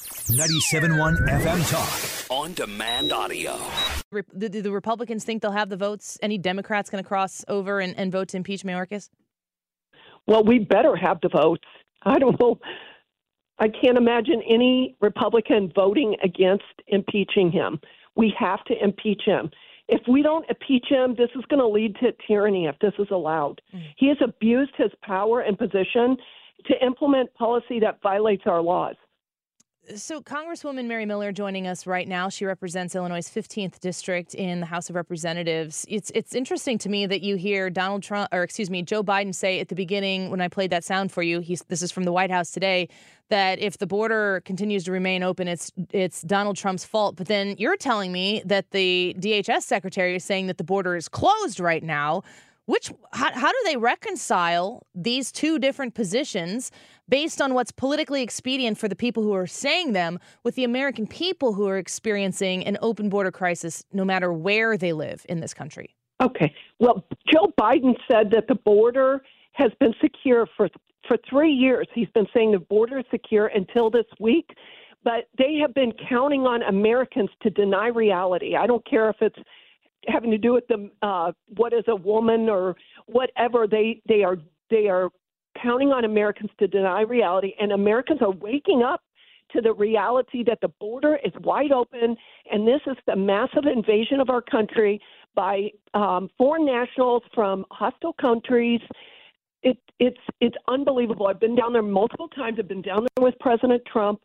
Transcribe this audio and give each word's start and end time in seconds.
97.1 0.00 1.26
FM 1.26 1.70
Talk. 1.70 2.30
On 2.30 2.52
demand 2.52 3.12
audio. 3.12 3.58
Do 4.36 4.48
the 4.48 4.70
Republicans 4.70 5.24
think 5.24 5.40
they'll 5.40 5.52
have 5.52 5.70
the 5.70 5.76
votes? 5.76 6.18
Any 6.20 6.36
Democrats 6.36 6.90
going 6.90 7.02
to 7.02 7.08
cross 7.08 7.44
over 7.48 7.80
and, 7.80 7.96
and 7.96 8.12
vote 8.12 8.28
to 8.28 8.36
impeach 8.36 8.62
Mayorkas? 8.62 9.08
Well, 10.26 10.44
we 10.44 10.58
better 10.58 10.96
have 10.96 11.18
the 11.22 11.30
votes. 11.30 11.64
I 12.02 12.18
don't 12.18 12.38
know. 12.38 12.58
I 13.58 13.68
can't 13.68 13.96
imagine 13.96 14.42
any 14.46 14.96
Republican 15.00 15.72
voting 15.74 16.14
against 16.22 16.64
impeaching 16.88 17.50
him. 17.50 17.80
We 18.16 18.34
have 18.38 18.62
to 18.64 18.74
impeach 18.82 19.22
him. 19.24 19.50
If 19.88 20.02
we 20.08 20.22
don't 20.22 20.44
impeach 20.50 20.86
him, 20.90 21.14
this 21.16 21.30
is 21.34 21.44
going 21.48 21.60
to 21.60 21.68
lead 21.68 21.96
to 22.00 22.12
tyranny 22.26 22.66
if 22.66 22.78
this 22.80 22.92
is 22.98 23.08
allowed. 23.10 23.62
Mm. 23.74 23.82
He 23.96 24.08
has 24.08 24.18
abused 24.22 24.72
his 24.76 24.90
power 25.02 25.40
and 25.40 25.56
position 25.56 26.16
to 26.66 26.84
implement 26.84 27.32
policy 27.34 27.80
that 27.80 28.02
violates 28.02 28.42
our 28.46 28.60
laws. 28.60 28.96
So, 29.94 30.20
Congresswoman 30.20 30.86
Mary 30.86 31.06
Miller 31.06 31.30
joining 31.30 31.68
us 31.68 31.86
right 31.86 32.08
now. 32.08 32.28
She 32.28 32.44
represents 32.44 32.96
Illinois' 32.96 33.28
15th 33.30 33.78
district 33.78 34.34
in 34.34 34.58
the 34.58 34.66
House 34.66 34.90
of 34.90 34.96
Representatives. 34.96 35.86
It's 35.88 36.10
it's 36.12 36.34
interesting 36.34 36.76
to 36.78 36.88
me 36.88 37.06
that 37.06 37.22
you 37.22 37.36
hear 37.36 37.70
Donald 37.70 38.02
Trump, 38.02 38.28
or 38.32 38.42
excuse 38.42 38.68
me, 38.68 38.82
Joe 38.82 39.04
Biden 39.04 39.32
say 39.32 39.60
at 39.60 39.68
the 39.68 39.76
beginning 39.76 40.28
when 40.28 40.40
I 40.40 40.48
played 40.48 40.70
that 40.70 40.82
sound 40.82 41.12
for 41.12 41.22
you. 41.22 41.38
He's 41.38 41.62
this 41.68 41.82
is 41.82 41.92
from 41.92 42.02
the 42.02 42.10
White 42.10 42.32
House 42.32 42.50
today 42.50 42.88
that 43.28 43.60
if 43.60 43.78
the 43.78 43.86
border 43.86 44.42
continues 44.44 44.82
to 44.84 44.92
remain 44.92 45.22
open, 45.22 45.46
it's 45.46 45.70
it's 45.92 46.22
Donald 46.22 46.56
Trump's 46.56 46.84
fault. 46.84 47.14
But 47.14 47.28
then 47.28 47.54
you're 47.56 47.76
telling 47.76 48.10
me 48.10 48.42
that 48.44 48.72
the 48.72 49.14
DHS 49.20 49.62
secretary 49.62 50.16
is 50.16 50.24
saying 50.24 50.48
that 50.48 50.58
the 50.58 50.64
border 50.64 50.96
is 50.96 51.08
closed 51.08 51.60
right 51.60 51.82
now. 51.82 52.24
Which 52.66 52.92
how, 53.12 53.32
how 53.32 53.50
do 53.50 53.58
they 53.64 53.76
reconcile 53.76 54.86
these 54.94 55.32
two 55.32 55.58
different 55.58 55.94
positions? 55.94 56.70
based 57.08 57.40
on 57.40 57.54
what's 57.54 57.72
politically 57.72 58.22
expedient 58.22 58.78
for 58.78 58.88
the 58.88 58.96
people 58.96 59.22
who 59.22 59.32
are 59.32 59.46
saying 59.46 59.92
them 59.92 60.18
with 60.42 60.54
the 60.54 60.64
American 60.64 61.06
people 61.06 61.52
who 61.52 61.68
are 61.68 61.78
experiencing 61.78 62.64
an 62.64 62.76
open 62.82 63.08
border 63.08 63.30
crisis 63.30 63.84
no 63.92 64.04
matter 64.04 64.32
where 64.32 64.76
they 64.76 64.92
live 64.92 65.24
in 65.28 65.40
this 65.40 65.54
country? 65.54 65.94
Okay. 66.20 66.52
Well, 66.78 67.04
Joe 67.32 67.52
Biden 67.60 67.94
said 68.10 68.30
that 68.32 68.48
the 68.48 68.54
border 68.54 69.22
has 69.52 69.70
been 69.80 69.94
secure 70.00 70.46
for 70.56 70.68
for 71.06 71.16
3 71.30 71.52
years. 71.52 71.86
He's 71.94 72.08
been 72.14 72.26
saying 72.34 72.50
the 72.50 72.58
border 72.58 72.98
is 72.98 73.04
secure 73.12 73.46
until 73.46 73.90
this 73.90 74.06
week, 74.18 74.50
but 75.04 75.28
they 75.38 75.54
have 75.60 75.72
been 75.72 75.92
counting 76.08 76.40
on 76.40 76.62
Americans 76.62 77.30
to 77.42 77.50
deny 77.50 77.86
reality. 77.86 78.56
I 78.56 78.66
don't 78.66 78.84
care 78.84 79.08
if 79.08 79.16
it's 79.20 79.38
having 80.08 80.30
to 80.30 80.38
do 80.38 80.52
with 80.52 80.66
the 80.68 80.90
uh, 81.02 81.32
what 81.56 81.72
is 81.72 81.84
a 81.88 81.96
woman 81.96 82.48
or 82.48 82.76
whatever 83.06 83.66
they 83.66 84.00
they 84.08 84.22
are 84.22 84.36
they 84.70 84.88
are 84.88 85.10
counting 85.62 85.92
on 85.92 86.04
Americans 86.04 86.50
to 86.58 86.68
deny 86.68 87.02
reality, 87.02 87.54
and 87.60 87.72
Americans 87.72 88.20
are 88.22 88.32
waking 88.32 88.82
up 88.82 89.02
to 89.52 89.60
the 89.60 89.72
reality 89.72 90.42
that 90.44 90.58
the 90.60 90.68
border 90.80 91.18
is 91.24 91.32
wide 91.42 91.72
open, 91.72 92.16
and 92.50 92.66
this 92.66 92.80
is 92.86 92.96
the 93.06 93.16
massive 93.16 93.64
invasion 93.64 94.20
of 94.20 94.28
our 94.28 94.42
country 94.42 95.00
by 95.34 95.70
um, 95.94 96.28
foreign 96.36 96.66
nationals 96.66 97.22
from 97.34 97.64
hostile 97.70 98.14
countries. 98.14 98.80
It, 99.62 99.78
it's 99.98 100.20
it's 100.40 100.56
unbelievable. 100.68 101.28
I've 101.28 101.40
been 101.40 101.56
down 101.56 101.72
there 101.72 101.82
multiple 101.82 102.28
times. 102.28 102.58
I've 102.58 102.68
been 102.68 102.82
down 102.82 103.06
there 103.16 103.24
with 103.24 103.34
President 103.40 103.82
Trump, 103.90 104.20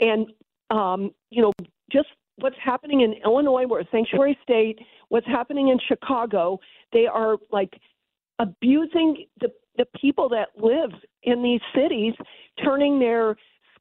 and 0.00 0.26
um, 0.70 1.12
you 1.30 1.42
know 1.42 1.52
just 1.92 2.08
what's 2.36 2.56
happening 2.62 3.02
in 3.02 3.14
Illinois, 3.24 3.64
we're 3.66 3.80
a 3.80 3.88
sanctuary 3.90 4.38
state. 4.42 4.78
What's 5.08 5.26
happening 5.26 5.68
in 5.68 5.78
Chicago? 5.88 6.58
They 6.92 7.06
are 7.06 7.36
like 7.50 7.72
abusing 8.38 9.26
the 9.40 9.48
the 9.76 9.86
people 10.00 10.28
that 10.28 10.48
live 10.56 10.90
in 11.24 11.42
these 11.42 11.60
cities 11.74 12.14
turning 12.62 13.00
their 13.00 13.34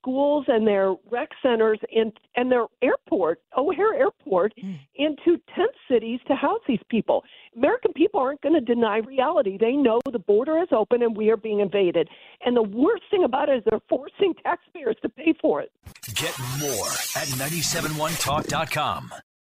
schools 0.04 0.46
and 0.48 0.68
their 0.68 0.96
rec 1.10 1.30
centers 1.42 1.80
and 1.96 2.12
and 2.36 2.52
their 2.52 2.66
airport, 2.82 3.42
O'Hare 3.58 3.94
Airport, 3.94 4.54
mm. 4.62 4.78
into 4.96 5.42
tent 5.56 5.72
cities 5.90 6.20
to 6.28 6.36
house 6.36 6.60
these 6.68 6.82
people. 6.90 7.24
American 7.56 7.94
people 7.94 8.20
aren't 8.20 8.42
going 8.42 8.54
to 8.54 8.62
deny 8.62 8.98
reality. 8.98 9.58
They 9.58 9.74
know 9.74 10.02
the 10.12 10.20
border 10.20 10.58
is 10.60 10.68
open 10.72 11.04
and 11.04 11.16
we 11.16 11.30
are 11.30 11.38
being 11.38 11.62
invaded. 11.62 12.10
And 12.46 12.56
the 12.56 12.64
worst 12.64 13.04
thing 13.10 13.24
about 13.24 13.50
it 13.50 13.58
is 13.58 13.64
they're 13.70 13.80
forcing 13.90 14.34
taxpayers 14.44 14.98
to 15.04 15.10
pay 15.10 15.34
for 15.42 15.62
it. 15.62 15.72
Get 16.16 16.38
more 16.60 16.88
at 17.16 17.28
971talk.com. 17.40 19.14